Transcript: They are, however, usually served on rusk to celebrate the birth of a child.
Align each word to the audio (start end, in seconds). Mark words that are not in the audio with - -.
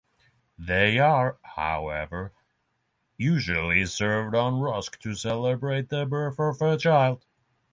They 0.57 0.97
are, 0.97 1.37
however, 1.43 2.33
usually 3.17 3.85
served 3.85 4.33
on 4.35 4.59
rusk 4.59 4.99
to 5.01 5.13
celebrate 5.13 5.89
the 5.89 6.07
birth 6.07 6.39
of 6.39 6.59
a 6.59 6.75
child. 6.79 7.23